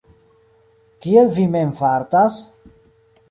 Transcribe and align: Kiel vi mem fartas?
Kiel 1.03 1.29
vi 1.37 1.45
mem 1.57 1.73
fartas? 1.83 2.39